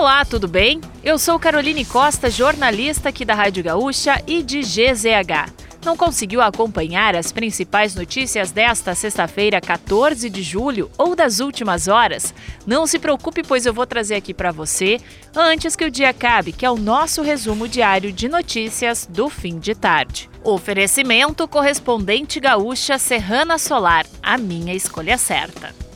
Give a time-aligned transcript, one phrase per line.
[0.00, 0.80] Olá, tudo bem?
[1.04, 5.52] Eu sou Caroline Costa, jornalista aqui da Rádio Gaúcha e de GZH.
[5.84, 12.32] Não conseguiu acompanhar as principais notícias desta sexta-feira, 14 de julho ou das últimas horas?
[12.66, 14.98] Não se preocupe, pois eu vou trazer aqui para você
[15.36, 19.58] antes que o dia acabe, que é o nosso resumo diário de notícias do fim
[19.58, 20.30] de tarde.
[20.42, 25.89] Oferecimento correspondente gaúcha Serrana Solar, a minha escolha certa.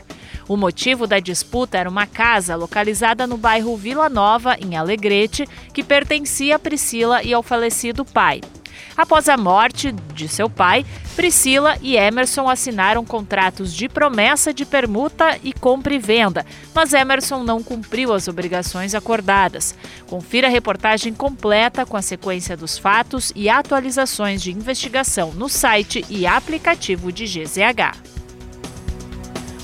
[0.50, 5.80] O motivo da disputa era uma casa localizada no bairro Vila Nova, em Alegrete, que
[5.80, 8.40] pertencia a Priscila e ao falecido pai.
[8.96, 10.84] Após a morte de seu pai,
[11.15, 17.45] Priscila e Emerson assinaram contratos de promessa de permuta e compra e venda, mas Emerson
[17.45, 19.76] não cumpriu as obrigações acordadas.
[20.09, 26.04] Confira a reportagem completa com a sequência dos fatos e atualizações de investigação no site
[26.10, 28.20] e aplicativo de GZH.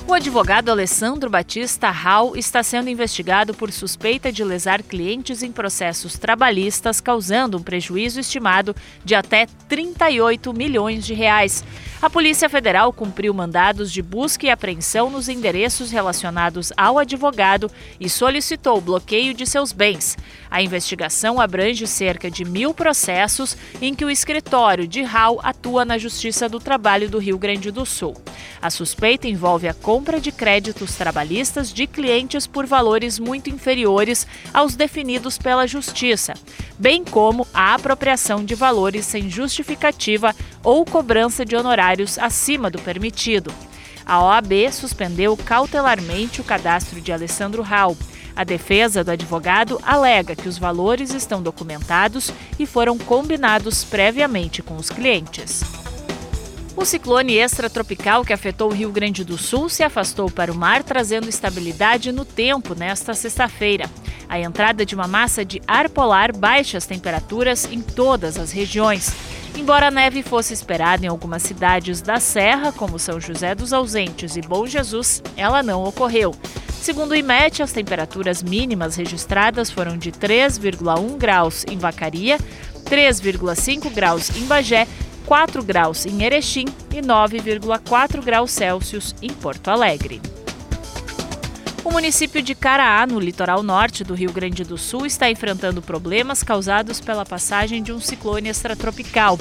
[0.07, 6.17] O advogado Alessandro Batista Hall está sendo investigado por suspeita de lesar clientes em processos
[6.17, 11.61] trabalhistas, causando um prejuízo estimado de até 38 milhões de reais.
[12.01, 18.07] A Polícia Federal cumpriu mandados de busca e apreensão nos endereços relacionados ao advogado e
[18.07, 20.15] solicitou o bloqueio de seus bens.
[20.49, 25.97] A investigação abrange cerca de mil processos em que o escritório de Hall atua na
[25.97, 28.15] Justiça do Trabalho do Rio Grande do Sul.
[28.61, 34.75] A suspeita envolve a compra de créditos trabalhistas de clientes por valores muito inferiores aos
[34.75, 36.35] definidos pela Justiça,
[36.77, 43.51] bem como a apropriação de valores sem justificativa ou cobrança de honorários acima do permitido.
[44.05, 47.97] A OAB suspendeu cautelarmente o cadastro de Alessandro Hall.
[48.35, 54.75] A defesa do advogado alega que os valores estão documentados e foram combinados previamente com
[54.75, 55.86] os clientes.
[56.77, 60.83] O ciclone extratropical que afetou o Rio Grande do Sul se afastou para o mar,
[60.83, 63.89] trazendo estabilidade no tempo nesta sexta-feira.
[64.29, 69.11] A entrada de uma massa de ar polar baixa as temperaturas em todas as regiões.
[69.55, 74.35] Embora a neve fosse esperada em algumas cidades da Serra, como São José dos Ausentes
[74.35, 76.35] e Bom Jesus, ela não ocorreu.
[76.79, 82.37] Segundo o IMET, as temperaturas mínimas registradas foram de 3,1 graus em Vacaria,
[82.85, 84.87] 3,5 graus em Bagé
[85.27, 90.21] 4 graus em Erechim e 9,4 graus Celsius em Porto Alegre.
[91.83, 96.43] O município de Caraá, no litoral norte do Rio Grande do Sul, está enfrentando problemas
[96.43, 99.37] causados pela passagem de um ciclone extratropical.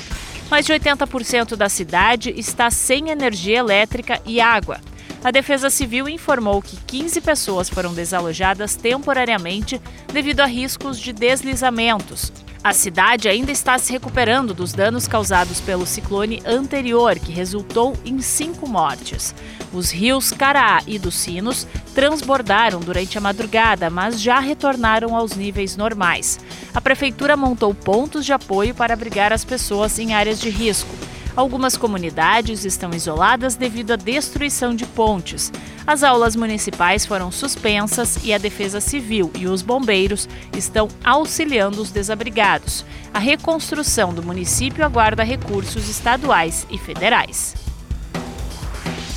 [0.51, 4.81] Mais de 80% da cidade está sem energia elétrica e água.
[5.23, 9.81] A Defesa Civil informou que 15 pessoas foram desalojadas temporariamente
[10.13, 12.33] devido a riscos de deslizamentos.
[12.67, 18.21] A cidade ainda está se recuperando dos danos causados pelo ciclone anterior, que resultou em
[18.21, 19.33] cinco mortes.
[19.73, 25.77] Os rios Caraá e dos Sinos transbordaram durante a madrugada, mas já retornaram aos níveis
[25.77, 26.41] normais.
[26.75, 30.91] A prefeitura montou pontos de apoio para abrigar as pessoas em áreas de risco.
[31.37, 35.53] Algumas comunidades estão isoladas devido à destruição de pontes.
[35.87, 40.27] As aulas municipais foram suspensas e a Defesa Civil e os bombeiros
[40.57, 42.87] estão auxiliando os desabrigados.
[43.13, 47.66] A reconstrução do município aguarda recursos estaduais e federais.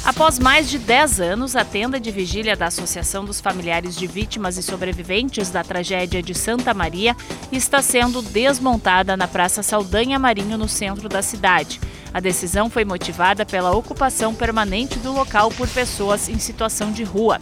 [0.09, 4.57] Após mais de 10 anos, a tenda de vigília da Associação dos Familiares de Vítimas
[4.57, 7.15] e Sobreviventes da Tragédia de Santa Maria
[7.51, 11.79] está sendo desmontada na Praça Saldanha Marinho, no centro da cidade.
[12.11, 17.37] A decisão foi motivada pela ocupação permanente do local por pessoas em situação de rua.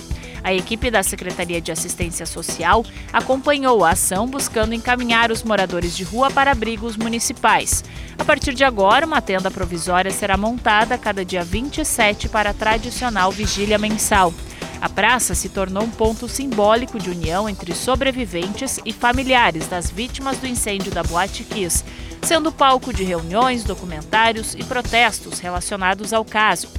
[0.47, 6.05] A equipe da Secretaria de Assistência Social acompanhou a ação buscando encaminhar os moradores de
[6.05, 7.83] rua para abrigos municipais.
[8.17, 13.29] A partir de agora, uma tenda provisória será montada cada dia 27 para a tradicional
[13.29, 14.33] vigília mensal.
[14.79, 20.37] A praça se tornou um ponto simbólico de união entre sobreviventes e familiares das vítimas
[20.37, 21.83] do incêndio da Boate Kiss,
[22.21, 26.69] sendo palco de reuniões, documentários e protestos relacionados ao caso.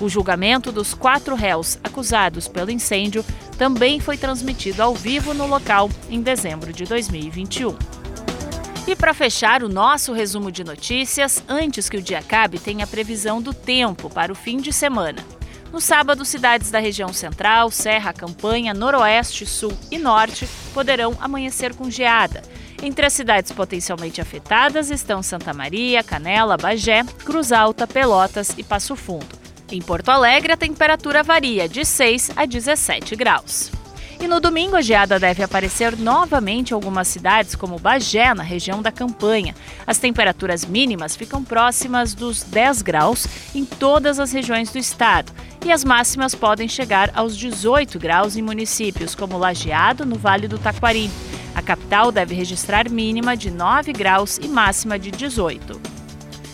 [0.00, 3.24] O julgamento dos quatro réus acusados pelo incêndio
[3.58, 7.76] também foi transmitido ao vivo no local em dezembro de 2021.
[8.86, 12.86] E para fechar o nosso resumo de notícias, antes que o dia acabe, tem a
[12.86, 15.22] previsão do tempo para o fim de semana.
[15.70, 21.90] No sábado, cidades da região central, Serra, Campanha, Noroeste, Sul e Norte poderão amanhecer com
[21.90, 22.42] geada.
[22.82, 28.96] Entre as cidades potencialmente afetadas estão Santa Maria, Canela, Bagé, Cruz Alta, Pelotas e Passo
[28.96, 29.39] Fundo.
[29.72, 33.70] Em Porto Alegre, a temperatura varia de 6 a 17 graus.
[34.20, 38.82] E no domingo, a geada deve aparecer novamente em algumas cidades, como Bagé, na região
[38.82, 39.54] da Campanha.
[39.86, 45.32] As temperaturas mínimas ficam próximas dos 10 graus em todas as regiões do estado.
[45.64, 50.58] E as máximas podem chegar aos 18 graus em municípios como Lajeado, no Vale do
[50.58, 51.08] Taquari.
[51.54, 55.79] A capital deve registrar mínima de 9 graus e máxima de 18.